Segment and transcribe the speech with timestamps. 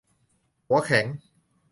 [0.67, 1.05] หัวแข็ง